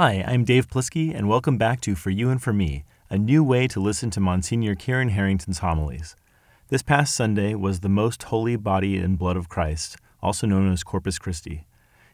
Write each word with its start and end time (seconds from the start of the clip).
Hi, 0.00 0.22
I'm 0.28 0.44
Dave 0.44 0.68
Plisky, 0.68 1.12
and 1.12 1.28
welcome 1.28 1.58
back 1.58 1.80
to 1.80 1.96
For 1.96 2.10
You 2.10 2.30
and 2.30 2.40
For 2.40 2.52
Me, 2.52 2.84
a 3.10 3.18
new 3.18 3.42
way 3.42 3.66
to 3.66 3.80
listen 3.80 4.10
to 4.10 4.20
Monsignor 4.20 4.76
Kieran 4.76 5.08
Harrington's 5.08 5.58
homilies. 5.58 6.14
This 6.68 6.82
past 6.82 7.16
Sunday 7.16 7.56
was 7.56 7.80
the 7.80 7.88
most 7.88 8.22
holy 8.22 8.54
body 8.54 8.96
and 8.98 9.18
blood 9.18 9.36
of 9.36 9.48
Christ, 9.48 9.96
also 10.22 10.46
known 10.46 10.72
as 10.72 10.84
Corpus 10.84 11.18
Christi. 11.18 11.66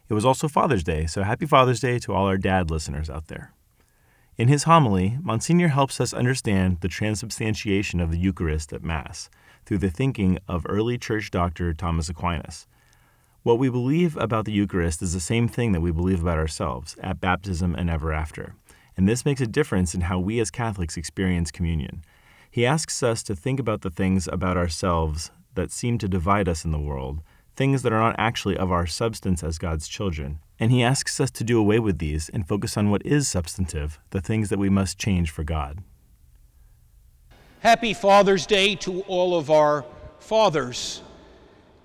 It 0.09 0.15
was 0.15 0.25
also 0.25 0.47
Father's 0.47 0.83
Day, 0.83 1.05
so 1.05 1.21
happy 1.21 1.45
Father's 1.45 1.79
Day 1.79 1.99
to 1.99 2.11
all 2.11 2.25
our 2.25 2.39
dad 2.39 2.71
listeners 2.71 3.07
out 3.07 3.27
there. 3.27 3.53
In 4.35 4.47
his 4.47 4.63
homily, 4.63 5.19
Monsignor 5.21 5.67
helps 5.67 6.01
us 6.01 6.11
understand 6.11 6.81
the 6.81 6.87
transubstantiation 6.87 7.99
of 7.99 8.09
the 8.09 8.17
Eucharist 8.17 8.73
at 8.73 8.83
Mass 8.83 9.29
through 9.63 9.77
the 9.77 9.91
thinking 9.91 10.39
of 10.47 10.65
early 10.67 10.97
church 10.97 11.29
doctor 11.29 11.71
Thomas 11.71 12.09
Aquinas. 12.09 12.65
What 13.45 13.59
we 13.59 13.69
believe 13.69 14.17
about 14.17 14.45
the 14.45 14.51
Eucharist 14.51 15.03
is 15.03 15.13
the 15.13 15.19
same 15.19 15.47
thing 15.47 15.71
that 15.73 15.81
we 15.81 15.91
believe 15.91 16.19
about 16.19 16.39
ourselves 16.39 16.95
at 16.99 17.21
baptism 17.21 17.75
and 17.75 17.91
ever 17.91 18.11
after, 18.11 18.55
and 18.97 19.07
this 19.07 19.23
makes 19.23 19.39
a 19.39 19.45
difference 19.45 19.93
in 19.93 20.01
how 20.01 20.17
we 20.17 20.39
as 20.39 20.49
Catholics 20.49 20.97
experience 20.97 21.51
communion. 21.51 22.03
He 22.49 22.65
asks 22.65 23.03
us 23.03 23.21
to 23.21 23.35
think 23.35 23.59
about 23.59 23.81
the 23.81 23.91
things 23.91 24.27
about 24.27 24.57
ourselves 24.57 25.29
that 25.53 25.71
seem 25.71 25.99
to 25.99 26.07
divide 26.07 26.49
us 26.49 26.65
in 26.65 26.71
the 26.71 26.79
world, 26.79 27.21
things 27.55 27.83
that 27.83 27.93
are 27.93 27.99
not 27.99 28.15
actually 28.17 28.57
of 28.57 28.71
our 28.71 28.87
substance 28.87 29.43
as 29.43 29.59
God's 29.59 29.87
children. 29.87 30.39
And 30.59 30.71
he 30.71 30.81
asks 30.81 31.19
us 31.19 31.29
to 31.29 31.43
do 31.43 31.59
away 31.59 31.77
with 31.77 31.99
these 31.99 32.29
and 32.29 32.47
focus 32.47 32.75
on 32.75 32.89
what 32.89 33.05
is 33.05 33.27
substantive, 33.27 33.99
the 34.09 34.21
things 34.21 34.49
that 34.49 34.57
we 34.57 34.69
must 34.71 34.97
change 34.97 35.29
for 35.29 35.43
God. 35.43 35.83
Happy 37.59 37.93
Father's 37.93 38.47
Day 38.47 38.73
to 38.77 39.01
all 39.01 39.37
of 39.37 39.51
our 39.51 39.85
fathers. 40.17 41.03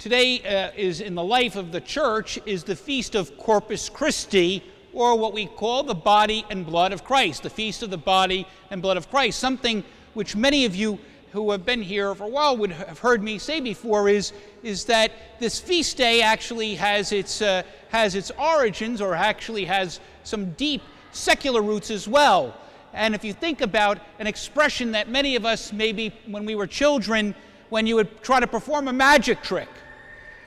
Today 0.00 0.40
uh, 0.40 0.70
is 0.78 1.02
in 1.02 1.14
the 1.14 1.22
life 1.22 1.56
of 1.56 1.72
the 1.72 1.80
church 1.82 2.38
is 2.46 2.64
the 2.64 2.74
feast 2.74 3.14
of 3.14 3.36
Corpus 3.36 3.90
Christi, 3.90 4.62
or 4.94 5.14
what 5.18 5.34
we 5.34 5.44
call 5.44 5.82
the 5.82 5.94
body 5.94 6.42
and 6.48 6.64
blood 6.64 6.94
of 6.94 7.04
Christ, 7.04 7.42
the 7.42 7.50
feast 7.50 7.82
of 7.82 7.90
the 7.90 7.98
body 7.98 8.46
and 8.70 8.80
blood 8.80 8.96
of 8.96 9.10
Christ. 9.10 9.38
Something 9.38 9.84
which 10.14 10.34
many 10.34 10.64
of 10.64 10.74
you 10.74 10.98
who 11.32 11.50
have 11.50 11.66
been 11.66 11.82
here 11.82 12.14
for 12.14 12.24
a 12.24 12.28
while 12.28 12.56
would 12.56 12.72
have 12.72 12.98
heard 12.98 13.22
me 13.22 13.36
say 13.36 13.60
before 13.60 14.08
is, 14.08 14.32
is 14.62 14.86
that 14.86 15.12
this 15.38 15.60
feast 15.60 15.98
day 15.98 16.22
actually 16.22 16.76
has 16.76 17.12
its, 17.12 17.42
uh, 17.42 17.62
has 17.90 18.14
its 18.14 18.30
origins 18.38 19.02
or 19.02 19.14
actually 19.14 19.66
has 19.66 20.00
some 20.24 20.52
deep 20.52 20.80
secular 21.12 21.60
roots 21.60 21.90
as 21.90 22.08
well. 22.08 22.56
And 22.94 23.14
if 23.14 23.22
you 23.22 23.34
think 23.34 23.60
about 23.60 23.98
an 24.18 24.26
expression 24.26 24.92
that 24.92 25.10
many 25.10 25.36
of 25.36 25.44
us, 25.44 25.74
maybe 25.74 26.14
when 26.24 26.46
we 26.46 26.54
were 26.54 26.66
children, 26.66 27.34
when 27.68 27.86
you 27.86 27.96
would 27.96 28.22
try 28.22 28.40
to 28.40 28.46
perform 28.46 28.88
a 28.88 28.94
magic 28.94 29.42
trick, 29.42 29.68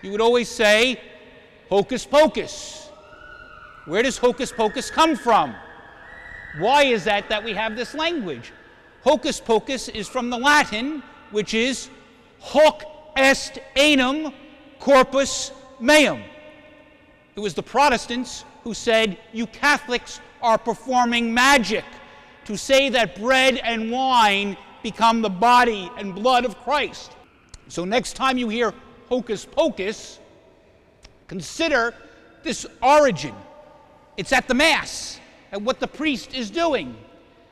you 0.03 0.11
would 0.11 0.21
always 0.21 0.49
say, 0.49 0.99
hocus 1.69 2.05
pocus. 2.05 2.89
Where 3.85 4.03
does 4.03 4.17
hocus 4.17 4.51
pocus 4.51 4.91
come 4.91 5.15
from? 5.15 5.55
Why 6.59 6.83
is 6.83 7.05
that 7.05 7.29
that 7.29 7.43
we 7.43 7.53
have 7.53 7.75
this 7.75 7.95
language? 7.95 8.51
Hocus 9.03 9.39
pocus 9.39 9.89
is 9.89 10.07
from 10.07 10.29
the 10.29 10.37
Latin, 10.37 11.01
which 11.31 11.53
is 11.53 11.89
hoc 12.39 12.83
est 13.17 13.59
enim 13.75 14.33
corpus 14.79 15.51
meum. 15.79 16.21
It 17.35 17.39
was 17.39 17.53
the 17.53 17.63
Protestants 17.63 18.45
who 18.63 18.73
said, 18.73 19.17
You 19.31 19.47
Catholics 19.47 20.19
are 20.41 20.57
performing 20.57 21.33
magic 21.33 21.85
to 22.45 22.57
say 22.57 22.89
that 22.89 23.19
bread 23.19 23.57
and 23.57 23.89
wine 23.89 24.57
become 24.83 25.21
the 25.21 25.29
body 25.29 25.89
and 25.97 26.13
blood 26.13 26.43
of 26.45 26.57
Christ. 26.59 27.13
So 27.69 27.85
next 27.85 28.13
time 28.13 28.37
you 28.37 28.49
hear 28.49 28.73
hocus 29.13 29.45
pocus, 29.45 30.19
consider 31.27 31.93
this 32.41 32.65
origin. 32.81 33.35
It's 34.17 34.33
at 34.33 34.47
the 34.47 34.55
Mass 34.55 35.19
and 35.51 35.63
what 35.63 35.79
the 35.79 35.87
priest 35.87 36.33
is 36.33 36.49
doing. 36.49 36.95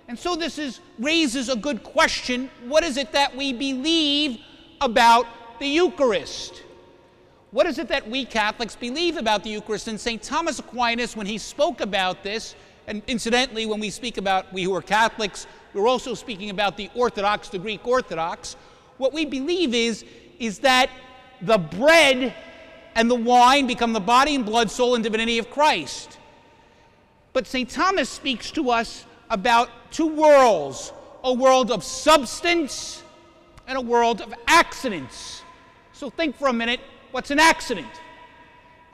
And 0.07 0.17
so 0.17 0.35
this 0.35 0.57
is, 0.57 0.79
raises 0.97 1.49
a 1.49 1.55
good 1.55 1.83
question. 1.83 2.49
What 2.67 2.83
is 2.83 2.97
it 2.97 3.11
that 3.11 3.37
we 3.37 3.53
believe 3.53 4.39
about 4.81 5.27
the 5.59 5.67
Eucharist? 5.67 6.63
What 7.51 7.67
is 7.67 7.77
it 7.77 7.87
that 7.89 8.09
we 8.09 8.25
Catholics 8.25 8.75
believe 8.75 9.17
about 9.17 9.43
the 9.43 9.51
Eucharist? 9.51 9.87
And 9.87 9.99
St. 9.99 10.19
Thomas 10.23 10.57
Aquinas, 10.57 11.15
when 11.15 11.27
he 11.27 11.37
spoke 11.37 11.79
about 11.79 12.23
this, 12.23 12.55
and 12.87 13.03
incidentally, 13.05 13.67
when 13.67 13.79
we 13.79 13.91
speak 13.91 14.17
about 14.17 14.51
we 14.51 14.63
who 14.63 14.73
are 14.73 14.81
Catholics, 14.81 15.45
we're 15.75 15.87
also 15.87 16.15
speaking 16.15 16.49
about 16.49 16.75
the 16.75 16.89
Orthodox, 16.95 17.49
the 17.49 17.59
Greek 17.59 17.85
Orthodox. 17.85 18.55
What 18.97 19.13
we 19.13 19.25
believe 19.25 19.75
is, 19.75 20.03
is 20.39 20.57
that 20.59 20.89
the 21.41 21.57
bread 21.57 22.33
and 22.95 23.09
the 23.09 23.15
wine 23.15 23.67
become 23.67 23.93
the 23.93 23.99
body 23.99 24.35
and 24.35 24.45
blood, 24.45 24.69
soul, 24.69 24.95
and 24.95 25.03
divinity 25.03 25.37
of 25.37 25.49
Christ. 25.49 26.17
But 27.33 27.47
St. 27.47 27.69
Thomas 27.69 28.09
speaks 28.09 28.51
to 28.51 28.69
us 28.69 29.05
about 29.29 29.69
two 29.91 30.07
worlds 30.07 30.91
a 31.23 31.33
world 31.33 31.71
of 31.71 31.83
substance 31.83 33.03
and 33.67 33.77
a 33.77 33.81
world 33.81 34.21
of 34.21 34.33
accidents. 34.47 35.43
So 35.93 36.09
think 36.09 36.35
for 36.35 36.47
a 36.47 36.53
minute 36.53 36.79
what's 37.11 37.29
an 37.29 37.39
accident? 37.39 37.87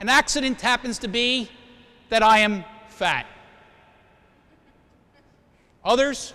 An 0.00 0.08
accident 0.08 0.60
happens 0.60 0.98
to 0.98 1.08
be 1.08 1.50
that 2.10 2.22
I 2.22 2.40
am 2.40 2.64
fat, 2.88 3.26
others 5.84 6.34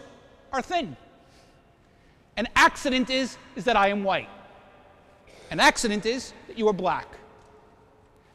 are 0.52 0.62
thin. 0.62 0.98
An 2.36 2.48
accident 2.56 3.12
is, 3.12 3.38
is 3.56 3.66
that 3.66 3.76
I 3.76 3.90
am 3.90 4.04
white. 4.04 4.30
An 5.54 5.60
accident 5.60 6.08
is 6.08 6.34
that 6.48 6.58
you 6.58 6.68
are 6.68 6.74
black. 6.74 7.08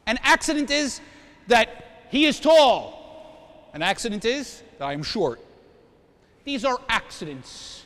An 0.05 0.17
accident 0.23 0.71
is 0.71 1.01
that 1.47 2.07
he 2.09 2.25
is 2.25 2.39
tall. 2.39 3.67
An 3.73 3.81
accident 3.81 4.23
is 4.23 4.63
that 4.77 4.85
I 4.85 4.93
am 4.93 5.03
short. 5.03 5.41
These 6.45 6.63
are 6.63 6.79
accidents. 6.87 7.83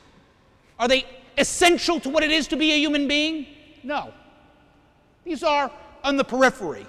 Are 0.78 0.88
they 0.88 1.06
essential 1.36 2.00
to 2.02 2.10
what 2.10 2.22
it 2.22 2.30
is 2.30 2.48
to 2.50 2.56
be 2.56 2.74
a 2.74 2.78
human 2.78 3.08
being? 3.08 3.48
No. 3.82 4.14
These 5.24 5.42
are 5.42 5.72
on 6.04 6.16
the 6.16 6.24
periphery. 6.24 6.86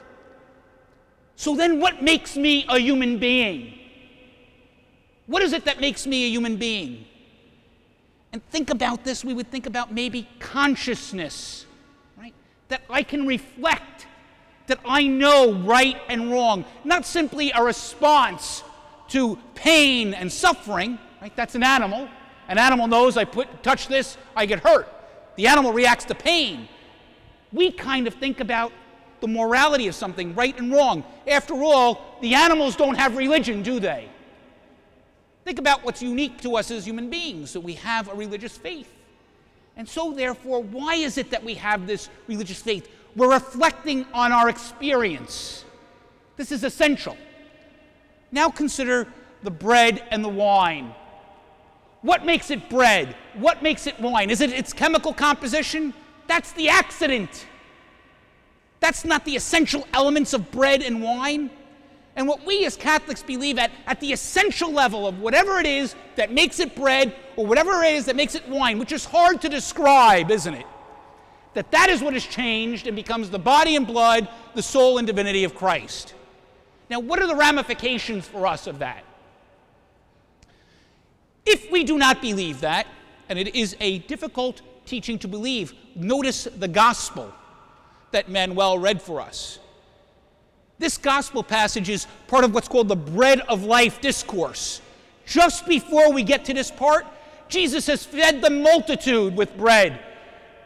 So 1.37 1.57
then, 1.57 1.81
what 1.81 2.03
makes 2.03 2.37
me 2.37 2.67
a 2.69 2.79
human 2.79 3.19
being? 3.19 3.73
What 5.29 5.43
is 5.43 5.55
it 5.55 5.65
that 5.65 5.81
makes 5.81 6.07
me 6.07 6.27
a 6.27 6.29
human 6.29 6.57
being? 6.57 7.07
And 8.35 8.47
think 8.51 8.69
about 8.69 9.03
this, 9.03 9.25
we 9.25 9.33
would 9.33 9.51
think 9.51 9.65
about 9.65 9.95
maybe 9.95 10.29
consciousness 10.41 11.65
that 12.75 12.83
I 12.91 13.05
can 13.05 13.25
reflect, 13.25 14.09
that 14.67 14.81
I 14.85 15.07
know 15.07 15.53
right 15.53 15.97
and 16.09 16.33
wrong, 16.33 16.65
not 16.83 17.07
simply 17.07 17.53
a 17.55 17.63
response 17.63 18.65
to 19.11 19.39
pain 19.55 20.13
and 20.13 20.33
suffering, 20.33 20.99
right? 21.23 21.31
That's 21.37 21.55
an 21.55 21.63
animal. 21.63 22.09
An 22.49 22.59
animal 22.59 22.89
knows 22.89 23.17
I 23.17 23.27
put 23.27 23.63
touch 23.63 23.87
this, 23.87 24.19
I 24.35 24.47
get 24.47 24.59
hurt. 24.59 24.89
The 25.37 25.47
animal 25.47 25.73
reacts 25.73 26.07
to 26.07 26.17
pain. 26.17 26.69
We 27.53 27.71
kind 27.71 28.09
of 28.09 28.15
think 28.15 28.41
about 28.41 28.73
the 29.21 29.29
morality 29.29 29.87
of 29.87 29.95
something, 29.95 30.35
right 30.35 30.59
and 30.59 30.73
wrong. 30.73 31.05
After 31.29 31.55
all, 31.55 32.19
the 32.21 32.35
animals 32.35 32.75
don't 32.75 32.97
have 32.97 33.17
religion, 33.17 33.63
do 33.63 33.79
they? 33.79 34.09
Think 35.45 35.61
about 35.61 35.85
what's 35.85 36.03
unique 36.03 36.41
to 36.41 36.57
us 36.57 36.73
as 36.73 36.85
human 36.85 37.09
beings, 37.09 37.53
that 37.53 37.61
we 37.61 37.75
have 37.75 38.09
a 38.09 38.15
religious 38.15 38.59
faith. 38.59 38.93
And 39.77 39.89
so, 39.89 40.13
therefore, 40.13 40.63
why 40.63 40.95
is 40.95 41.19
it 41.19 41.31
that 41.31 41.43
we 41.43 41.55
have 41.55 41.87
this 41.87 42.09
religious 42.29 42.63
faith? 42.63 42.89
We're 43.17 43.33
reflecting 43.33 44.07
on 44.13 44.33
our 44.33 44.49
experience. 44.49 45.65
This 46.37 46.53
is 46.53 46.65
essential. 46.65 47.17
Now 48.31 48.51
consider 48.51 49.07
the 49.43 49.51
bread 49.51 50.03
and 50.11 50.25
the 50.25 50.29
wine. 50.29 50.95
What 52.03 52.25
makes 52.25 52.51
it 52.51 52.69
bread? 52.69 53.17
What 53.35 53.63
makes 53.63 53.87
it 53.87 53.99
wine? 54.01 54.31
Is 54.31 54.41
it 54.41 54.53
its 54.53 54.73
chemical 54.73 55.13
composition? 55.13 55.95
That's 56.27 56.53
the 56.53 56.69
accident. 56.69 57.47
That's 58.81 59.05
not 59.05 59.25
the 59.25 59.37
essential 59.37 59.87
elements 59.95 60.35
of 60.35 60.51
bread 60.51 60.83
and 60.83 61.03
wine. 61.03 61.51
And 62.17 62.29
what 62.29 62.47
we 62.47 62.65
as 62.65 62.77
Catholics 62.77 63.23
believe 63.23 63.59
at, 63.59 63.73
at 63.87 63.99
the 64.01 64.13
essential 64.13 64.73
level 64.73 65.07
of 65.07 65.19
whatever 65.19 65.59
it 65.59 65.67
is 65.67 65.97
that 66.17 66.33
makes 66.33 66.61
it 66.61 66.77
bread 66.77 67.15
or 67.37 67.45
whatever 67.45 67.83
it 67.83 67.95
is 67.95 68.07
that 68.07 68.15
makes 68.15 68.35
it 68.35 68.49
wine, 68.49 68.79
which 68.79 68.93
is 68.93 69.05
hard 69.05 69.41
to 69.43 69.49
describe, 69.49 70.31
isn't 70.31 70.55
it? 70.55 70.67
That 71.55 71.71
that 71.73 71.89
is 71.89 72.03
what 72.03 72.15
has 72.15 72.25
changed 72.25 72.87
and 72.87 72.95
becomes 72.95 73.31
the 73.31 73.39
body 73.39 73.75
and 73.77 73.87
blood, 73.87 74.29
the 74.55 74.63
soul 74.63 74.99
and 74.99 75.07
divinity 75.07 75.45
of 75.45 75.55
Christ. 75.55 76.15
Now, 76.89 77.01
what 77.01 77.21
are 77.21 77.27
the 77.27 77.35
ramifications 77.35 78.27
for 78.27 78.47
us 78.47 78.67
of 78.67 78.79
that? 78.81 79.05
If 81.47 81.71
we 81.71 81.85
do 81.85 81.99
not 81.99 82.23
believe 82.23 82.61
that, 82.61 82.87
and 83.29 83.39
it 83.39 83.55
is 83.55 83.77
a 83.81 83.99
difficult 84.01 84.63
teaching 84.87 85.19
to 85.21 85.29
believe, 85.29 85.73
notice 85.95 86.45
the 86.45 86.69
gospel 86.69 87.33
that 88.13 88.29
Manuel 88.29 88.79
read 88.79 89.03
for 89.03 89.21
us. 89.21 89.59
This 90.79 90.99
gospel 90.99 91.43
passage 91.43 91.89
is 91.89 92.07
part 92.27 92.45
of 92.45 92.53
what's 92.53 92.69
called 92.69 92.89
the 92.89 92.97
bread 92.97 93.41
of 93.41 93.65
life 93.65 94.01
discourse. 94.01 94.81
Just 95.27 95.67
before 95.67 96.13
we 96.13 96.23
get 96.23 96.45
to 96.47 96.55
this 96.55 96.71
part, 96.71 97.07
Jesus 97.49 97.87
has 97.87 98.05
fed 98.05 98.43
the 98.43 98.51
multitude 98.51 99.37
with 99.37 99.57
bread. 99.57 100.01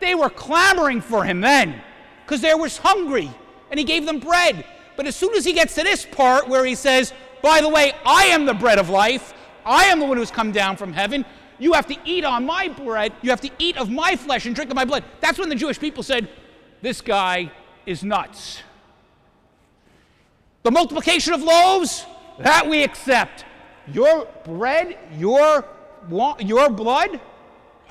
They 0.00 0.14
were 0.14 0.30
clamoring 0.30 1.00
for 1.00 1.24
him 1.24 1.40
then 1.40 1.80
because 2.24 2.40
they 2.40 2.54
were 2.54 2.68
hungry 2.68 3.30
and 3.70 3.78
he 3.78 3.84
gave 3.84 4.06
them 4.06 4.18
bread. 4.18 4.64
But 4.96 5.06
as 5.06 5.14
soon 5.14 5.34
as 5.34 5.44
he 5.44 5.52
gets 5.52 5.74
to 5.74 5.82
this 5.82 6.06
part 6.06 6.48
where 6.48 6.64
he 6.64 6.74
says, 6.74 7.12
by 7.42 7.60
the 7.60 7.68
way, 7.68 7.92
I 8.04 8.24
am 8.24 8.46
the 8.46 8.54
bread 8.54 8.78
of 8.78 8.88
life. 8.88 9.34
I 9.64 9.84
am 9.84 10.00
the 10.00 10.06
one 10.06 10.16
who's 10.16 10.30
come 10.30 10.52
down 10.52 10.76
from 10.76 10.92
heaven. 10.92 11.24
You 11.58 11.72
have 11.74 11.86
to 11.88 11.96
eat 12.04 12.24
on 12.24 12.46
my 12.46 12.68
bread. 12.68 13.12
You 13.22 13.30
have 13.30 13.40
to 13.42 13.50
eat 13.58 13.76
of 13.76 13.90
my 13.90 14.16
flesh 14.16 14.46
and 14.46 14.54
drink 14.54 14.70
of 14.70 14.76
my 14.76 14.84
blood. 14.84 15.04
That's 15.20 15.38
when 15.38 15.48
the 15.48 15.54
Jewish 15.54 15.78
people 15.78 16.02
said, 16.02 16.28
This 16.80 17.00
guy 17.00 17.52
is 17.84 18.02
nuts. 18.02 18.62
The 20.68 20.72
multiplication 20.72 21.32
of 21.32 21.42
loaves, 21.42 22.04
that 22.40 22.68
we 22.68 22.82
accept. 22.82 23.46
Your 23.90 24.28
bread, 24.44 24.98
your, 25.16 25.64
your 26.40 26.68
blood? 26.68 27.18
I 27.88 27.90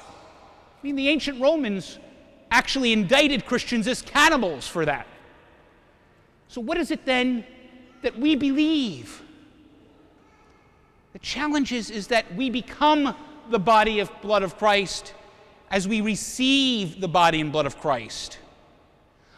mean, 0.84 0.96
the 0.96 1.10
ancient 1.10 1.42
Romans 1.42 1.98
actually 2.52 2.94
indicted 2.94 3.48
Christians 3.48 3.88
as 3.88 4.04
cannibals 4.04 4.68
for 4.68 4.86
that. 4.86 5.08
So, 6.50 6.62
what 6.62 6.78
is 6.78 6.92
it 6.92 7.04
then 7.04 7.46
that 8.04 8.20
we 8.20 8.36
believe? 8.36 9.24
The 11.14 11.20
challenge 11.20 11.72
is, 11.72 11.90
is 11.90 12.06
that 12.10 12.32
we 12.36 12.52
become 12.52 13.16
the 13.50 13.58
body 13.58 14.02
of 14.02 14.12
blood 14.22 14.44
of 14.44 14.56
Christ 14.56 15.16
as 15.72 15.88
we 15.88 16.02
receive 16.02 17.02
the 17.02 17.08
body 17.08 17.42
and 17.42 17.52
blood 17.52 17.66
of 17.66 17.80
Christ. 17.80 18.38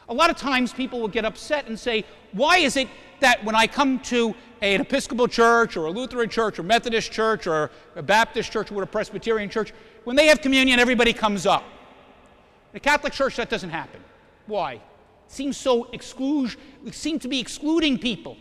A 0.09 0.13
lot 0.13 0.29
of 0.29 0.35
times 0.35 0.73
people 0.73 0.99
will 0.99 1.07
get 1.07 1.23
upset 1.23 1.67
and 1.67 1.79
say, 1.79 2.03
Why 2.33 2.57
is 2.57 2.75
it 2.75 2.89
that 3.21 3.43
when 3.43 3.55
I 3.55 3.67
come 3.67 3.99
to 4.01 4.35
an 4.61 4.81
Episcopal 4.81 5.27
church 5.27 5.77
or 5.77 5.85
a 5.85 5.91
Lutheran 5.91 6.29
church 6.29 6.59
or 6.59 6.63
Methodist 6.63 7.11
church 7.11 7.47
or 7.47 7.71
a 7.95 8.03
Baptist 8.03 8.51
church 8.51 8.71
or 8.71 8.83
a 8.83 8.87
Presbyterian 8.87 9.49
church, 9.49 9.73
when 10.03 10.15
they 10.15 10.27
have 10.27 10.41
communion, 10.41 10.79
everybody 10.79 11.13
comes 11.13 11.45
up? 11.45 11.63
In 12.73 12.77
a 12.77 12.79
Catholic 12.79 13.13
church, 13.13 13.35
that 13.37 13.49
doesn't 13.49 13.69
happen. 13.69 14.01
Why? 14.47 14.73
It 14.73 14.81
seems 15.27 15.57
so 15.57 15.85
exclude, 15.91 16.55
we 16.83 16.91
seem 16.91 17.19
to 17.19 17.27
be 17.27 17.39
excluding 17.39 17.97
people. 17.97 18.37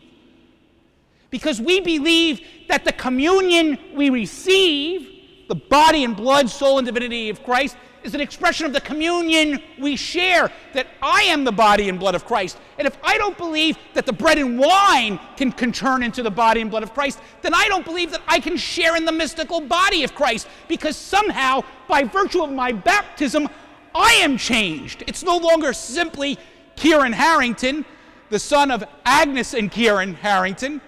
Because 1.30 1.60
we 1.60 1.80
believe 1.80 2.40
that 2.68 2.84
the 2.84 2.92
communion 2.92 3.78
we 3.94 4.08
receive, 4.08 5.46
the 5.48 5.54
body 5.54 6.04
and 6.04 6.16
blood, 6.16 6.48
soul, 6.48 6.78
and 6.78 6.86
divinity 6.86 7.28
of 7.28 7.42
Christ, 7.44 7.76
is 8.08 8.14
an 8.14 8.20
expression 8.20 8.64
of 8.64 8.72
the 8.72 8.80
communion 8.80 9.62
we 9.78 9.94
share, 9.94 10.50
that 10.72 10.86
I 11.02 11.22
am 11.24 11.44
the 11.44 11.52
body 11.52 11.88
and 11.88 12.00
blood 12.00 12.14
of 12.14 12.24
Christ. 12.24 12.58
And 12.78 12.86
if 12.86 12.96
I 13.02 13.18
don't 13.18 13.36
believe 13.36 13.76
that 13.92 14.06
the 14.06 14.12
bread 14.12 14.38
and 14.38 14.58
wine 14.58 15.20
can, 15.36 15.52
can 15.52 15.72
turn 15.72 16.02
into 16.02 16.22
the 16.22 16.30
body 16.30 16.62
and 16.62 16.70
blood 16.70 16.82
of 16.82 16.94
Christ, 16.94 17.20
then 17.42 17.54
I 17.54 17.68
don't 17.68 17.84
believe 17.84 18.10
that 18.12 18.22
I 18.26 18.40
can 18.40 18.56
share 18.56 18.96
in 18.96 19.04
the 19.04 19.12
mystical 19.12 19.60
body 19.60 20.04
of 20.04 20.14
Christ, 20.14 20.48
because 20.68 20.96
somehow, 20.96 21.62
by 21.86 22.02
virtue 22.02 22.42
of 22.42 22.50
my 22.50 22.72
baptism, 22.72 23.48
I 23.94 24.12
am 24.14 24.38
changed. 24.38 25.04
It's 25.06 25.22
no 25.22 25.36
longer 25.36 25.72
simply 25.72 26.38
Kieran 26.76 27.12
Harrington, 27.12 27.84
the 28.30 28.38
son 28.38 28.70
of 28.70 28.84
Agnes 29.04 29.54
and 29.54 29.70
Kieran 29.70 30.14
Harrington, 30.14 30.80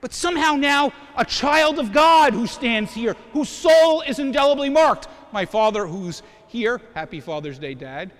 but 0.00 0.12
somehow 0.12 0.54
now 0.54 0.92
a 1.16 1.24
child 1.24 1.78
of 1.78 1.92
God 1.92 2.32
who 2.32 2.46
stands 2.46 2.92
here, 2.92 3.16
whose 3.32 3.48
soul 3.48 4.00
is 4.02 4.18
indelibly 4.18 4.68
marked. 4.68 5.08
My 5.32 5.46
father, 5.46 5.86
who's 5.86 6.22
here, 6.48 6.80
happy 6.94 7.20
Father's 7.20 7.58
Day, 7.58 7.74
Dad. 7.74 8.12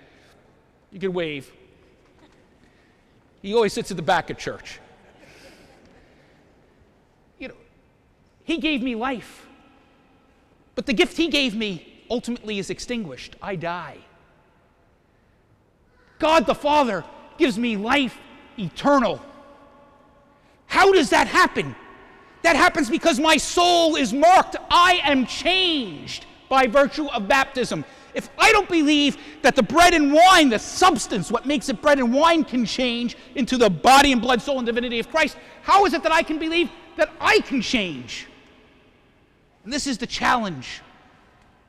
You 0.91 0.99
can 0.99 1.13
wave. 1.13 1.51
He 3.41 3.53
always 3.53 3.73
sits 3.73 3.91
at 3.91 3.97
the 3.97 4.03
back 4.03 4.29
of 4.29 4.37
church. 4.37 4.79
You 7.37 7.49
know, 7.49 7.55
he 8.43 8.57
gave 8.57 8.81
me 8.81 8.95
life. 8.95 9.45
But 10.75 10.87
the 10.87 10.93
gift 10.93 11.15
he 11.17 11.27
gave 11.27 11.55
me 11.55 12.03
ultimately 12.09 12.57
is 12.57 12.71
extinguished. 12.71 13.35
I 13.41 13.55
die. 13.57 13.97
God 16.17 16.47
the 16.47 16.55
Father 16.55 17.03
gives 17.37 17.59
me 17.59 17.77
life 17.77 18.17
eternal. 18.57 19.21
How 20.65 20.91
does 20.91 21.11
that 21.11 21.27
happen? 21.27 21.75
That 22.41 22.55
happens 22.55 22.89
because 22.89 23.19
my 23.19 23.37
soul 23.37 23.95
is 23.95 24.13
marked. 24.13 24.55
I 24.71 25.01
am 25.03 25.27
changed 25.27 26.25
by 26.53 26.67
virtue 26.67 27.07
of 27.07 27.27
baptism. 27.27 27.83
If 28.13 28.29
I 28.37 28.51
don't 28.51 28.69
believe 28.69 29.17
that 29.41 29.55
the 29.55 29.63
bread 29.63 29.95
and 29.95 30.13
wine, 30.13 30.49
the 30.49 30.59
substance, 30.59 31.31
what 31.31 31.47
makes 31.47 31.67
it 31.67 31.81
bread 31.81 31.97
and 31.97 32.13
wine, 32.13 32.43
can 32.43 32.63
change 32.63 33.17
into 33.33 33.57
the 33.57 33.71
body 33.71 34.11
and 34.11 34.21
blood, 34.21 34.39
soul, 34.39 34.59
and 34.59 34.67
divinity 34.67 34.99
of 34.99 35.09
Christ, 35.09 35.35
how 35.63 35.87
is 35.87 35.95
it 35.95 36.03
that 36.03 36.11
I 36.11 36.21
can 36.21 36.37
believe 36.37 36.69
that 36.95 37.09
I 37.19 37.39
can 37.39 37.59
change? 37.59 38.27
And 39.63 39.73
this 39.73 39.87
is 39.87 39.97
the 39.97 40.05
challenge 40.05 40.81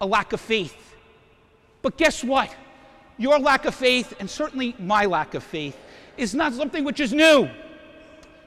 a 0.02 0.06
lack 0.06 0.34
of 0.34 0.40
faith. 0.40 0.94
But 1.80 1.96
guess 1.96 2.22
what? 2.22 2.54
Your 3.16 3.38
lack 3.38 3.64
of 3.64 3.74
faith, 3.74 4.12
and 4.20 4.28
certainly 4.28 4.76
my 4.78 5.06
lack 5.06 5.32
of 5.32 5.42
faith, 5.42 5.78
is 6.18 6.34
not 6.34 6.52
something 6.52 6.84
which 6.84 7.00
is 7.00 7.14
new. 7.14 7.48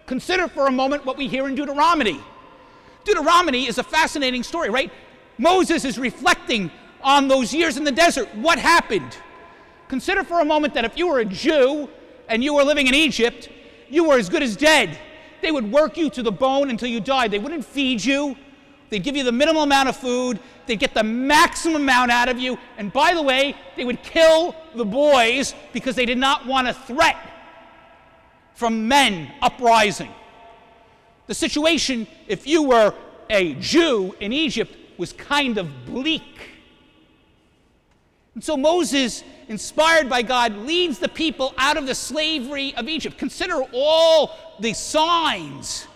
Consider 0.06 0.48
for 0.48 0.68
a 0.68 0.72
moment 0.72 1.04
what 1.04 1.18
we 1.18 1.28
hear 1.28 1.48
in 1.48 1.56
Deuteronomy. 1.56 2.20
Deuteronomy 3.06 3.68
is 3.68 3.80
a 3.80 3.84
fascinating 3.84 4.44
story, 4.44 4.70
right? 4.70 4.92
Moses 5.38 5.86
is 5.86 5.98
reflecting 5.98 6.72
on 7.02 7.28
those 7.28 7.54
years 7.54 7.78
in 7.78 7.84
the 7.84 7.92
desert. 7.92 8.34
What 8.36 8.60
happened? 8.60 9.18
Consider 9.88 10.24
for 10.24 10.42
a 10.42 10.46
moment 10.46 10.74
that 10.74 10.86
if 10.86 10.98
you 10.98 11.08
were 11.08 11.20
a 11.20 11.26
Jew 11.26 11.90
and 12.28 12.44
you 12.44 12.54
were 12.54 12.64
living 12.64 12.88
in 12.88 12.96
Egypt, 12.96 13.50
you 13.90 14.06
were 14.06 14.18
as 14.18 14.30
good 14.30 14.44
as 14.44 14.56
dead. 14.56 14.98
They 15.42 15.52
would 15.52 15.72
work 15.72 15.98
you 15.98 16.10
to 16.10 16.24
the 16.24 16.32
bone 16.32 16.70
until 16.70 16.90
you 16.90 17.00
died. 17.00 17.32
They 17.32 17.40
wouldn't 17.40 17.64
feed 17.64 18.04
you, 18.04 18.36
They'd 18.90 19.04
give 19.04 19.18
you 19.18 19.24
the 19.24 19.32
minimal 19.32 19.64
amount 19.64 19.90
of 19.90 19.98
food, 19.98 20.40
they'd 20.66 20.80
get 20.80 20.94
the 20.94 21.04
maximum 21.04 21.82
amount 21.82 22.12
out 22.12 22.30
of 22.30 22.40
you, 22.40 22.58
and 22.78 22.92
by 22.92 23.14
the 23.14 23.22
way, 23.22 23.56
they 23.76 23.84
would 23.84 24.02
kill 24.02 24.56
the 24.76 24.86
boys 24.86 25.54
because 25.74 25.96
they 25.96 26.06
did 26.06 26.18
not 26.18 26.46
want 26.46 26.68
a 26.68 26.74
threat 26.74 27.18
from 28.54 28.88
men 28.88 29.32
uprising. 29.42 30.12
The 31.28 31.34
situation, 31.34 32.08
if 32.28 32.48
you 32.48 32.64
were 32.64 32.94
a 33.30 33.56
Jew 33.56 34.16
in 34.22 34.32
Egypt, 34.32 34.77
was 34.98 35.14
kind 35.14 35.58
of 35.58 35.86
bleak. 35.86 36.52
And 38.34 38.44
so 38.44 38.56
Moses, 38.56 39.24
inspired 39.48 40.10
by 40.10 40.22
God, 40.22 40.56
leads 40.58 41.00
the 41.00 41.10
people 41.10 41.54
out 41.58 41.78
of 41.78 41.88
the 41.88 41.96
slavery 41.96 42.76
of 42.76 42.88
Egypt. 42.88 43.18
Consider 43.18 43.64
all 43.74 44.32
the 44.60 44.74
signs 44.74 45.88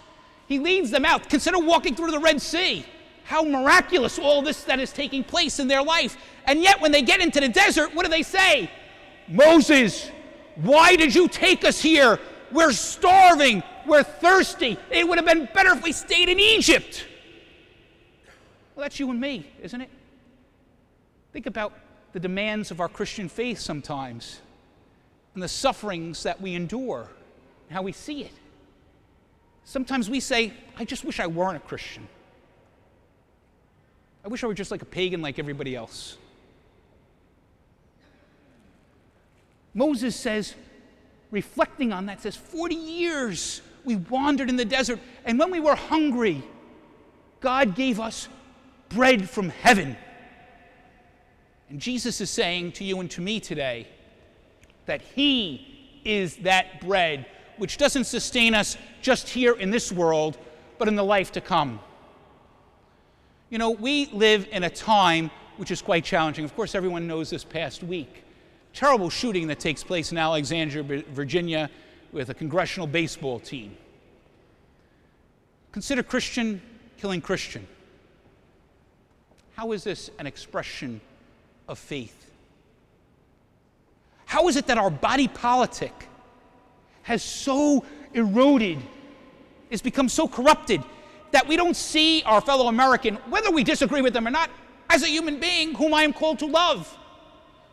he 0.51 0.59
leads 0.59 0.91
them 0.91 1.05
out. 1.05 1.29
Consider 1.29 1.59
walking 1.59 1.95
through 1.95 2.11
the 2.11 2.19
Red 2.19 2.41
Sea. 2.41 2.85
How 3.23 3.41
miraculous 3.41 4.19
all 4.19 4.41
this 4.41 4.65
that 4.65 4.81
is 4.81 4.91
taking 4.91 5.23
place 5.23 5.59
in 5.59 5.69
their 5.69 5.81
life. 5.81 6.17
And 6.45 6.61
yet, 6.61 6.81
when 6.81 6.91
they 6.91 7.01
get 7.01 7.21
into 7.21 7.39
the 7.39 7.47
desert, 7.47 7.95
what 7.95 8.03
do 8.03 8.11
they 8.11 8.21
say? 8.21 8.69
Moses, 9.29 10.11
why 10.55 10.97
did 10.97 11.15
you 11.15 11.29
take 11.29 11.63
us 11.63 11.81
here? 11.81 12.19
We're 12.51 12.73
starving. 12.73 13.63
We're 13.87 14.03
thirsty. 14.03 14.77
It 14.89 15.07
would 15.07 15.17
have 15.17 15.25
been 15.25 15.47
better 15.53 15.71
if 15.71 15.83
we 15.83 15.93
stayed 15.93 16.27
in 16.27 16.37
Egypt. 16.37 17.05
Well, 18.75 18.83
that's 18.83 18.99
you 18.99 19.09
and 19.09 19.19
me, 19.19 19.45
isn't 19.61 19.81
it? 19.81 19.89
Think 21.33 21.45
about 21.45 21.73
the 22.13 22.19
demands 22.19 22.71
of 22.71 22.79
our 22.79 22.89
Christian 22.89 23.29
faith 23.29 23.59
sometimes 23.59 24.41
and 25.33 25.41
the 25.41 25.47
sufferings 25.47 26.23
that 26.23 26.41
we 26.41 26.55
endure 26.55 27.07
and 27.67 27.75
how 27.75 27.81
we 27.81 27.91
see 27.91 28.23
it. 28.23 28.33
Sometimes 29.63 30.09
we 30.09 30.19
say, 30.19 30.53
I 30.77 30.85
just 30.85 31.05
wish 31.05 31.19
I 31.19 31.27
weren't 31.27 31.57
a 31.57 31.61
Christian. 31.61 32.07
I 34.25 34.27
wish 34.27 34.43
I 34.43 34.47
were 34.47 34.53
just 34.53 34.71
like 34.71 34.81
a 34.81 34.85
pagan 34.85 35.21
like 35.21 35.39
everybody 35.39 35.75
else. 35.75 36.17
Moses 39.73 40.15
says, 40.15 40.55
reflecting 41.31 41.93
on 41.93 42.07
that, 42.07 42.21
says, 42.21 42.35
40 42.35 42.75
years 42.75 43.61
we 43.85 43.95
wandered 43.95 44.49
in 44.49 44.57
the 44.57 44.65
desert, 44.65 44.99
and 45.25 45.39
when 45.39 45.49
we 45.49 45.59
were 45.59 45.75
hungry, 45.75 46.43
God 47.39 47.73
gave 47.75 47.99
us 47.99 48.27
bread 48.93 49.29
from 49.29 49.49
heaven. 49.49 49.97
And 51.69 51.79
Jesus 51.79 52.21
is 52.21 52.29
saying 52.29 52.73
to 52.73 52.83
you 52.83 52.99
and 52.99 53.09
to 53.11 53.21
me 53.21 53.39
today 53.39 53.87
that 54.85 55.01
He 55.01 55.99
is 56.03 56.37
that 56.37 56.81
bread 56.81 57.25
which 57.57 57.77
doesn't 57.77 58.05
sustain 58.05 58.55
us 58.55 58.77
just 59.01 59.29
here 59.29 59.53
in 59.53 59.69
this 59.69 59.91
world, 59.91 60.37
but 60.77 60.87
in 60.87 60.95
the 60.95 61.03
life 61.03 61.31
to 61.33 61.41
come. 61.41 61.79
You 63.49 63.57
know, 63.57 63.71
we 63.71 64.07
live 64.07 64.47
in 64.51 64.63
a 64.63 64.69
time 64.69 65.29
which 65.57 65.71
is 65.71 65.81
quite 65.81 66.03
challenging. 66.03 66.43
Of 66.43 66.55
course, 66.55 66.73
everyone 66.73 67.05
knows 67.05 67.29
this 67.29 67.43
past 67.43 67.83
week. 67.83 68.23
Terrible 68.73 69.09
shooting 69.09 69.47
that 69.47 69.59
takes 69.59 69.83
place 69.83 70.11
in 70.11 70.17
Alexandria, 70.17 71.03
Virginia, 71.11 71.69
with 72.11 72.29
a 72.29 72.33
congressional 72.33 72.87
baseball 72.87 73.39
team. 73.39 73.77
Consider 75.71 76.03
Christian 76.03 76.61
killing 76.97 77.21
Christian. 77.21 77.67
How 79.55 79.71
is 79.71 79.83
this 79.83 80.09
an 80.19 80.27
expression 80.27 81.01
of 81.67 81.77
faith? 81.77 82.31
How 84.25 84.47
is 84.47 84.55
it 84.55 84.67
that 84.67 84.77
our 84.77 84.89
body 84.89 85.27
politic 85.27 86.07
has 87.03 87.21
so 87.23 87.83
eroded, 88.13 88.79
has 89.69 89.81
become 89.81 90.07
so 90.07 90.27
corrupted 90.27 90.81
that 91.31 91.47
we 91.47 91.55
don't 91.57 91.75
see 91.75 92.23
our 92.23 92.41
fellow 92.41 92.67
American, 92.67 93.15
whether 93.29 93.51
we 93.51 93.63
disagree 93.63 94.01
with 94.01 94.13
them 94.13 94.27
or 94.27 94.31
not, 94.31 94.49
as 94.89 95.03
a 95.03 95.07
human 95.07 95.39
being 95.39 95.73
whom 95.73 95.93
I 95.93 96.03
am 96.03 96.13
called 96.13 96.39
to 96.39 96.45
love. 96.45 96.97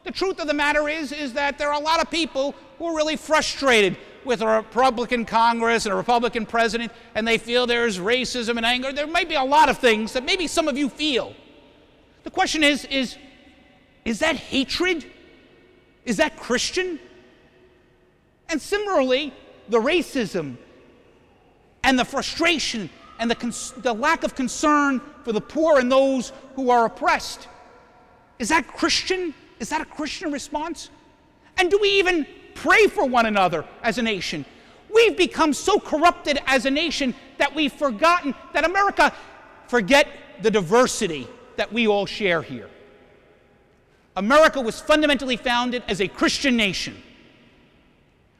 The 0.04 0.10
truth 0.12 0.40
of 0.40 0.46
the 0.46 0.54
matter 0.54 0.88
is, 0.88 1.12
is 1.12 1.32
that 1.34 1.58
there 1.58 1.68
are 1.68 1.80
a 1.80 1.84
lot 1.84 2.00
of 2.00 2.10
people 2.10 2.54
who 2.78 2.86
are 2.86 2.96
really 2.96 3.16
frustrated 3.16 3.96
with 4.24 4.40
a 4.40 4.46
Republican 4.46 5.24
Congress 5.24 5.86
and 5.86 5.92
a 5.92 5.96
Republican 5.96 6.46
president 6.46 6.92
and 7.14 7.26
they 7.26 7.38
feel 7.38 7.66
there's 7.66 7.98
racism 7.98 8.56
and 8.56 8.64
anger. 8.64 8.92
There 8.92 9.06
may 9.06 9.24
be 9.24 9.34
a 9.34 9.42
lot 9.42 9.68
of 9.68 9.78
things 9.78 10.12
that 10.12 10.24
maybe 10.24 10.46
some 10.46 10.68
of 10.68 10.78
you 10.78 10.88
feel. 10.88 11.34
The 12.24 12.30
question 12.30 12.62
is 12.62 12.84
is, 12.86 13.16
is 14.04 14.20
that 14.20 14.36
hatred? 14.36 15.04
Is 16.04 16.16
that 16.16 16.36
Christian? 16.36 16.98
And 18.48 18.60
similarly, 18.60 19.32
the 19.68 19.78
racism 19.78 20.56
and 21.84 21.98
the 21.98 22.04
frustration 22.04 22.88
and 23.18 23.30
the, 23.30 23.34
cons- 23.34 23.72
the 23.78 23.92
lack 23.92 24.24
of 24.24 24.34
concern 24.34 25.00
for 25.24 25.32
the 25.32 25.40
poor 25.40 25.78
and 25.78 25.90
those 25.90 26.32
who 26.54 26.70
are 26.70 26.86
oppressed. 26.86 27.48
Is 28.38 28.48
that 28.48 28.66
Christian? 28.66 29.34
Is 29.58 29.68
that 29.70 29.80
a 29.80 29.84
Christian 29.84 30.32
response? 30.32 30.90
And 31.58 31.70
do 31.70 31.78
we 31.80 31.98
even 31.98 32.26
pray 32.54 32.86
for 32.86 33.04
one 33.04 33.26
another 33.26 33.64
as 33.82 33.98
a 33.98 34.02
nation? 34.02 34.44
We've 34.92 35.16
become 35.16 35.52
so 35.52 35.78
corrupted 35.78 36.38
as 36.46 36.64
a 36.64 36.70
nation 36.70 37.14
that 37.36 37.54
we've 37.54 37.72
forgotten 37.72 38.34
that 38.54 38.64
America, 38.64 39.12
forget 39.66 40.08
the 40.40 40.50
diversity 40.50 41.28
that 41.58 41.72
we 41.72 41.86
all 41.86 42.06
share 42.06 42.42
here. 42.42 42.70
America 44.16 44.60
was 44.60 44.80
fundamentally 44.80 45.36
founded 45.36 45.84
as 45.86 46.00
a 46.00 46.08
Christian 46.08 46.56
nation. 46.56 47.00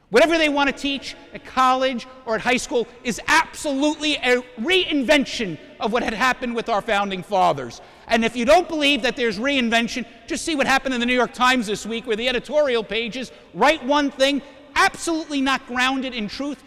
Whatever 0.09 0.37
they 0.37 0.49
want 0.49 0.69
to 0.69 0.75
teach 0.75 1.15
at 1.33 1.45
college 1.45 2.07
or 2.25 2.35
at 2.35 2.41
high 2.41 2.57
school 2.57 2.87
is 3.03 3.21
absolutely 3.27 4.15
a 4.15 4.41
reinvention 4.59 5.57
of 5.79 5.93
what 5.93 6.01
had 6.01 6.13
happened 6.13 6.55
with 6.55 6.67
our 6.67 6.81
founding 6.81 7.21
fathers. 7.21 7.79
And 8.07 8.25
if 8.25 8.35
you 8.35 8.43
don't 8.43 8.67
believe 8.67 9.03
that 9.03 9.15
there's 9.15 9.37
reinvention, 9.37 10.05
just 10.25 10.43
see 10.43 10.55
what 10.55 10.65
happened 10.65 10.95
in 10.95 10.99
the 10.99 11.05
New 11.05 11.13
York 11.13 11.33
Times 11.33 11.67
this 11.67 11.85
week, 11.85 12.07
where 12.07 12.15
the 12.15 12.27
editorial 12.27 12.83
pages 12.83 13.31
write 13.53 13.85
one 13.85 14.09
thing, 14.09 14.41
absolutely 14.75 15.41
not 15.41 15.65
grounded 15.67 16.15
in 16.15 16.27
truth. 16.27 16.63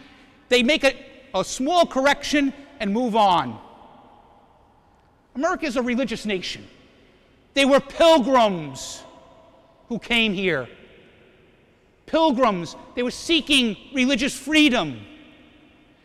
They 0.48 0.62
make 0.62 0.84
a, 0.84 0.94
a 1.34 1.44
small 1.44 1.84
correction 1.84 2.54
and 2.78 2.92
move 2.92 3.16
on. 3.16 3.60
America 5.34 5.66
is 5.66 5.76
a 5.76 5.82
religious 5.82 6.26
nation. 6.26 6.66
They 7.54 7.64
were 7.64 7.80
pilgrims 7.80 9.02
who 9.88 9.98
came 9.98 10.32
here 10.32 10.68
pilgrims. 12.12 12.76
They 12.94 13.02
were 13.02 13.10
seeking 13.10 13.76
religious 13.94 14.38
freedom. 14.38 15.00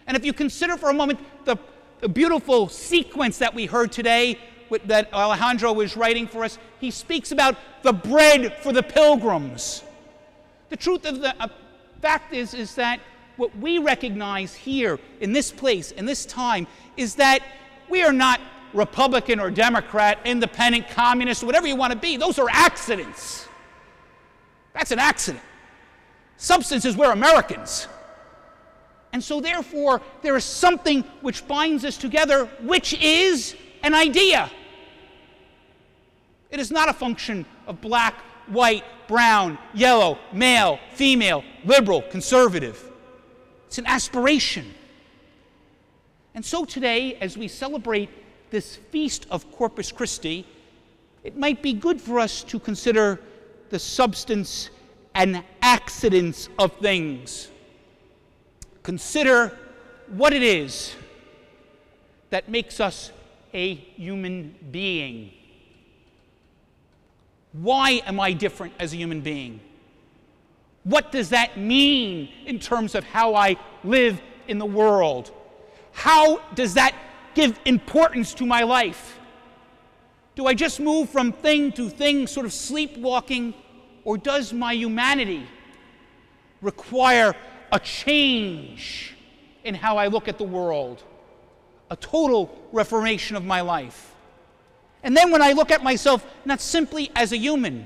And 0.07 0.15
if 0.15 0.25
you 0.25 0.33
consider 0.33 0.77
for 0.77 0.89
a 0.89 0.93
moment 0.93 1.19
the, 1.43 1.57
the 1.99 2.07
beautiful 2.07 2.69
sequence 2.69 3.37
that 3.39 3.53
we 3.53 3.65
heard 3.65 3.91
today 3.91 4.39
that 4.85 5.13
Alejandro 5.13 5.73
was 5.73 5.97
writing 5.97 6.25
for 6.27 6.45
us, 6.45 6.57
he 6.79 6.91
speaks 6.91 7.31
about 7.31 7.55
the 7.83 7.91
bread 7.91 8.57
for 8.61 8.71
the 8.71 8.83
pilgrims. 8.83 9.83
The 10.69 10.77
truth 10.77 11.05
of 11.05 11.19
the 11.19 11.35
uh, 11.41 11.49
fact 12.01 12.33
is, 12.33 12.53
is 12.53 12.75
that 12.75 13.01
what 13.35 13.55
we 13.57 13.77
recognize 13.77 14.53
here 14.55 14.99
in 15.19 15.33
this 15.33 15.51
place, 15.51 15.91
in 15.91 16.05
this 16.05 16.25
time, 16.25 16.67
is 16.95 17.15
that 17.15 17.41
we 17.89 18.01
are 18.01 18.13
not 18.13 18.39
Republican 18.77 19.39
or 19.39 19.49
Democrat, 19.49 20.19
independent, 20.23 20.89
communist, 20.89 21.43
whatever 21.43 21.67
you 21.67 21.75
want 21.75 21.91
to 21.91 21.99
be. 21.99 22.15
Those 22.15 22.39
are 22.39 22.47
accidents. 22.49 23.47
That's 24.73 24.91
an 24.91 24.99
accident. 24.99 25.43
Substance 26.37 26.85
is 26.85 26.95
we're 26.95 27.11
Americans. 27.11 27.87
And 29.11 29.23
so, 29.23 29.41
therefore, 29.41 30.01
there 30.21 30.37
is 30.37 30.43
something 30.43 31.03
which 31.21 31.47
binds 31.47 31.83
us 31.83 31.97
together, 31.97 32.45
which 32.61 32.93
is 33.01 33.55
an 33.81 33.95
idea. 33.95 34.51
It 36.51 36.59
is 36.59 36.71
not 36.71 36.87
a 36.87 36.93
function 36.93 37.45
of 37.65 37.81
black, 37.81 38.15
white, 38.47 38.83
brown, 39.07 39.57
yellow, 39.73 40.19
male, 40.31 40.79
female, 40.93 41.43
liberal, 41.65 42.03
conservative. 42.03 42.91
It's 43.65 43.77
an 43.79 43.87
aspiration. 43.87 44.73
And 46.35 46.45
so 46.45 46.65
today, 46.65 47.15
as 47.15 47.37
we 47.37 47.47
celebrate 47.47 48.09
this 48.49 48.75
feast 48.75 49.25
of 49.29 49.51
Corpus 49.51 49.91
Christi, 49.91 50.45
it 51.23 51.37
might 51.37 51.61
be 51.61 51.73
good 51.73 52.01
for 52.01 52.19
us 52.19 52.43
to 52.43 52.59
consider 52.59 53.19
the 53.69 53.79
substance 53.79 54.69
and 55.15 55.43
accidents 55.61 56.49
of 56.57 56.71
things. 56.77 57.49
Consider 58.83 59.57
what 60.07 60.31
it 60.31 60.43
is 60.43 60.95
that 62.29 62.47
makes 62.49 62.79
us 62.79 63.11
a 63.53 63.73
human 63.73 64.55
being. 64.71 65.31
Why 67.53 68.01
am 68.05 68.19
I 68.19 68.33
different 68.33 68.73
as 68.79 68.93
a 68.93 68.97
human 68.97 69.21
being? 69.21 69.59
What 70.83 71.11
does 71.11 71.29
that 71.29 71.57
mean 71.57 72.29
in 72.45 72.59
terms 72.59 72.95
of 72.95 73.03
how 73.03 73.35
I 73.35 73.57
live 73.83 74.21
in 74.47 74.57
the 74.57 74.65
world? 74.65 75.31
How 75.91 76.37
does 76.53 76.75
that 76.75 76.95
give 77.37 77.59
importance 77.65 78.33
to 78.33 78.45
my 78.45 78.63
life? 78.63 79.19
Do 80.35 80.47
I 80.47 80.55
just 80.55 80.79
move 80.79 81.09
from 81.09 81.31
thing 81.31 81.71
to 81.73 81.87
thing, 81.87 82.25
sort 82.25 82.47
of 82.47 82.51
sleepwalking? 82.51 83.53
Or 84.03 84.17
does 84.17 84.53
my 84.53 84.73
humanity 84.73 85.45
require 86.61 87.35
a 87.71 87.79
change 87.79 89.15
in 89.63 89.75
how 89.75 89.97
I 89.97 90.07
look 90.07 90.27
at 90.27 90.37
the 90.39 90.43
world? 90.43 91.03
A 91.91 91.95
total 91.95 92.57
reformation 92.71 93.37
of 93.37 93.45
my 93.45 93.61
life. 93.61 94.15
And 95.03 95.15
then 95.15 95.31
when 95.31 95.43
I 95.43 95.51
look 95.51 95.69
at 95.69 95.83
myself, 95.83 96.25
not 96.43 96.59
simply 96.59 97.11
as 97.15 97.31
a 97.31 97.37
human, 97.37 97.85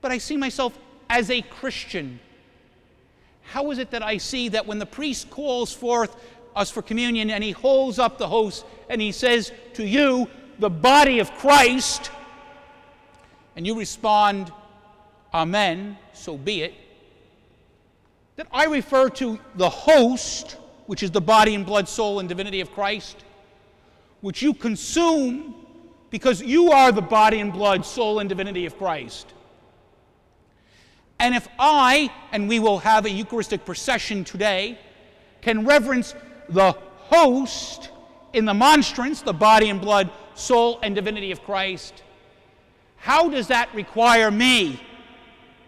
but 0.00 0.12
I 0.12 0.18
see 0.18 0.36
myself 0.36 0.78
as 1.10 1.30
a 1.30 1.42
Christian. 1.42 2.20
How 3.42 3.70
is 3.70 3.78
it 3.78 3.90
that 3.90 4.02
I 4.02 4.18
see 4.18 4.50
that 4.50 4.66
when 4.66 4.78
the 4.78 4.86
priest 4.86 5.30
calls 5.30 5.72
forth 5.72 6.16
us 6.54 6.70
for 6.70 6.82
communion 6.82 7.30
and 7.30 7.42
he 7.42 7.50
holds 7.52 7.98
up 7.98 8.18
the 8.18 8.28
host 8.28 8.64
and 8.88 9.00
he 9.00 9.12
says 9.12 9.52
to 9.74 9.84
you, 9.84 10.28
the 10.58 10.70
body 10.70 11.18
of 11.18 11.32
Christ, 11.34 12.10
and 13.56 13.66
you 13.66 13.78
respond, 13.78 14.52
Amen, 15.32 15.98
so 16.12 16.36
be 16.36 16.62
it. 16.62 16.74
That 18.36 18.46
I 18.52 18.66
refer 18.66 19.08
to 19.10 19.38
the 19.56 19.68
host, 19.68 20.56
which 20.86 21.02
is 21.02 21.10
the 21.10 21.20
body 21.20 21.54
and 21.54 21.66
blood, 21.66 21.88
soul, 21.88 22.20
and 22.20 22.28
divinity 22.28 22.60
of 22.60 22.72
Christ, 22.72 23.16
which 24.20 24.42
you 24.42 24.54
consume 24.54 25.54
because 26.10 26.40
you 26.40 26.70
are 26.70 26.92
the 26.92 27.02
body 27.02 27.40
and 27.40 27.52
blood, 27.52 27.84
soul, 27.84 28.20
and 28.20 28.28
divinity 28.28 28.66
of 28.66 28.78
Christ. 28.78 29.34
And 31.18 31.34
if 31.34 31.48
I, 31.58 32.12
and 32.30 32.48
we 32.48 32.60
will 32.60 32.78
have 32.78 33.06
a 33.06 33.10
Eucharistic 33.10 33.64
procession 33.64 34.22
today, 34.24 34.78
can 35.40 35.64
reverence 35.64 36.14
the 36.48 36.72
host 36.72 37.90
in 38.32 38.44
the 38.44 38.54
monstrance, 38.54 39.22
the 39.22 39.32
body 39.32 39.70
and 39.70 39.80
blood, 39.80 40.10
soul, 40.34 40.78
and 40.82 40.94
divinity 40.94 41.30
of 41.30 41.42
Christ, 41.42 42.02
how 42.96 43.28
does 43.28 43.48
that 43.48 43.72
require 43.74 44.30
me 44.30 44.80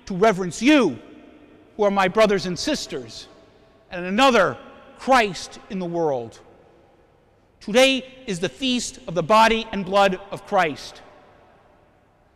to 0.06 0.14
reverence 0.14 0.62
you, 0.62 0.98
who 1.76 1.82
are 1.82 1.90
my 1.90 2.08
brothers 2.08 2.46
and 2.46 2.58
sisters, 2.58 3.28
and 3.90 4.04
another 4.04 4.56
Christ 4.98 5.58
in 5.68 5.78
the 5.78 5.86
world. 5.86 6.40
Today 7.60 8.04
is 8.26 8.40
the 8.40 8.48
feast 8.48 8.98
of 9.06 9.14
the 9.14 9.22
body 9.22 9.66
and 9.72 9.84
blood 9.84 10.20
of 10.30 10.46
Christ. 10.46 11.02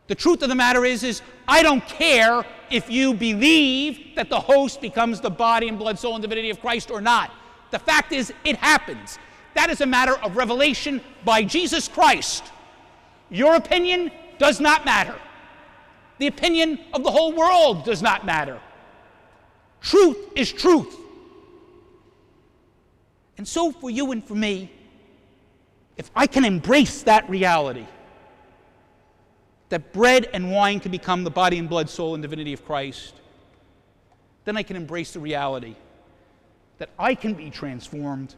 The 0.09 0.15
truth 0.15 0.43
of 0.43 0.49
the 0.49 0.55
matter 0.57 0.85
is, 0.85 1.05
is 1.05 1.23
I 1.47 1.63
don't 1.63 1.87
care 1.87 2.45
if 2.71 2.91
you 2.91 3.15
believe 3.15 4.17
that 4.17 4.29
the 4.29 4.41
host 4.41 4.81
becomes 4.81 5.21
the 5.21 5.31
body 5.31 5.69
and 5.69 5.79
blood, 5.79 5.99
soul, 5.99 6.15
and 6.15 6.23
divinity 6.23 6.51
of 6.51 6.61
Christ 6.61 6.91
or 6.91 7.01
not. 7.01 7.33
The 7.71 7.79
fact 7.79 8.12
is, 8.12 8.33
it 8.45 8.57
happens. 8.57 9.19
That 9.55 9.71
is 9.71 9.81
a 9.81 9.87
matter 9.87 10.15
of 10.17 10.37
revelation 10.37 11.00
by 11.25 11.45
Jesus 11.45 11.89
Christ. 11.89 12.45
Your 13.31 13.55
opinion 13.57 14.11
does 14.39 14.61
not 14.61 14.85
matter. 14.85 15.15
The 16.19 16.27
opinion 16.27 16.81
of 16.93 17.03
the 17.05 17.11
whole 17.11 17.33
world 17.33 17.85
does 17.85 18.03
not 18.03 18.27
matter. 18.27 18.61
Truth 19.81 20.19
is 20.37 20.53
truth. 20.53 20.97
And 23.39 23.49
so, 23.49 23.73
for 23.73 23.89
you 23.89 24.12
and 24.12 24.23
for 24.23 24.35
me, 24.35 24.71
if 25.97 26.11
I 26.15 26.27
can 26.27 26.45
embrace 26.45 27.03
that 27.05 27.29
reality, 27.31 27.87
that 29.71 29.93
bread 29.93 30.29
and 30.35 30.50
wine 30.50 30.81
can 30.81 30.91
become 30.91 31.25
the 31.25 31.31
body 31.31 31.59
and 31.59 31.69
blood, 31.69 31.89
soul, 31.89 32.15
and 32.15 32.23
divinity 32.23 32.53
of 32.53 32.65
Christ, 32.67 33.15
then 34.45 34.57
I 34.57 34.62
can 34.62 34.77
embrace 34.77 35.12
the 35.12 35.21
reality 35.21 35.77
that 36.81 36.89
I 36.99 37.15
can 37.15 37.35
be 37.35 37.51
transformed 37.51 38.35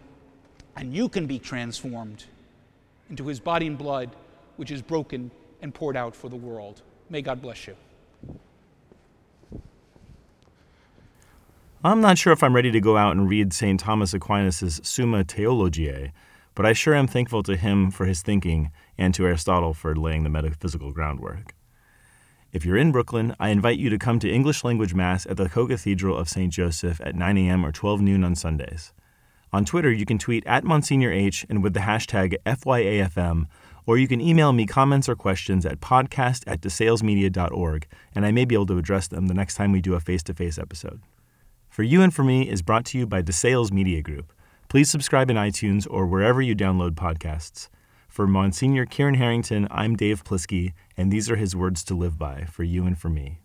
and 0.77 0.93
you 0.93 1.09
can 1.09 1.27
be 1.27 1.39
transformed 1.39 2.25
into 3.09 3.29
his 3.29 3.39
body 3.39 3.69
and 3.69 3.79
blood, 3.79 4.11
which 4.57 4.73
is 4.73 4.83
broken 4.83 5.31
and 5.63 5.73
poured 5.73 5.97
out 5.97 6.15
for 6.15 6.29
the 6.29 6.37
world. 6.37 6.83
May 7.09 7.23
God 7.23 7.41
bless 7.41 7.69
you. 7.69 7.77
I'm 11.85 12.01
not 12.01 12.19
sure 12.19 12.33
if 12.33 12.43
I'm 12.43 12.55
ready 12.55 12.73
to 12.73 12.81
go 12.81 12.97
out 12.97 13.13
and 13.13 13.29
read 13.29 13.53
St. 13.53 13.79
Thomas 13.79 14.13
Aquinas' 14.13 14.81
Summa 14.83 15.23
Theologiae, 15.23 16.13
but 16.57 16.67
I 16.67 16.73
sure 16.73 16.95
am 16.95 17.07
thankful 17.07 17.45
to 17.45 17.57
him 17.57 17.93
for 17.93 18.07
his 18.07 18.23
thinking 18.23 18.73
and 18.99 19.15
to 19.15 19.25
Aristotle 19.25 19.73
for 19.73 19.95
laying 19.95 20.25
the 20.25 20.31
metaphysical 20.31 20.91
groundwork. 20.91 21.55
If 22.53 22.67
you're 22.67 22.77
in 22.77 22.93
Brooklyn, 22.93 23.35
I 23.41 23.49
invite 23.49 23.79
you 23.79 23.89
to 23.89 23.97
come 23.97 24.19
to 24.19 24.31
English 24.31 24.63
language 24.63 24.93
Mass 24.93 25.25
at 25.25 25.39
the 25.39 25.49
Co-Cathedral 25.49 26.19
of 26.19 26.29
St. 26.29 26.53
Joseph 26.53 27.01
at 27.03 27.15
9 27.15 27.39
a.m. 27.39 27.65
or 27.65 27.73
12 27.73 28.03
noon 28.03 28.23
on 28.23 28.35
Sundays. 28.35 28.93
On 29.55 29.65
Twitter, 29.65 29.91
you 29.91 30.05
can 30.05 30.19
tweet 30.19 30.47
at 30.47 30.63
Monsignor 30.63 31.11
H 31.11 31.47
and 31.49 31.63
with 31.63 31.73
the 31.73 31.81
hashtag 31.81 32.37
FYAFM, 32.45 33.47
or 33.87 33.97
you 33.97 34.07
can 34.07 34.21
email 34.21 34.53
me 34.53 34.67
comments 34.67 35.09
or 35.09 35.17
questions 35.17 35.65
at 35.65 35.81
podcast 35.81 36.45
at 36.47 36.61
desalesmedia.org, 36.61 37.87
and 38.15 38.27
I 38.27 38.33
may 38.33 38.45
be 38.45 38.55
able 38.55 38.67
to 38.67 38.77
address 38.77 39.09
them 39.09 39.29
the 39.29 39.35
next 39.35 39.55
time 39.55 39.73
we 39.73 39.81
do 39.81 39.95
a 39.95 40.01
face 40.01 40.23
to 40.25 40.35
face 40.35 40.59
episode. 40.59 41.01
For 41.71 41.85
You 41.85 42.03
and 42.03 42.13
For 42.13 42.23
Me 42.23 42.47
is 42.47 42.61
brought 42.61 42.85
to 42.87 42.99
you 42.99 43.07
by 43.07 43.23
DeSales 43.23 43.73
Media 43.73 44.03
Group. 44.03 44.31
Please 44.69 44.91
subscribe 44.91 45.31
in 45.31 45.37
iTunes 45.37 45.87
or 45.91 46.07
wherever 46.07 46.43
you 46.43 46.55
download 46.55 46.91
podcasts. 46.91 47.71
For 48.13 48.27
Monsignor 48.27 48.85
Kieran 48.85 49.15
Harrington, 49.15 49.67
I'm 49.71 49.97
Dave 49.97 50.23
Plisky, 50.23 50.75
and 50.99 51.11
these 51.11 51.31
are 51.31 51.37
his 51.37 51.57
words 51.57 51.83
to 51.85 51.95
live 51.95 52.19
by 52.19 52.45
for 52.45 52.63
you 52.63 52.85
and 52.85 52.99
for 52.99 53.09
me. 53.09 53.39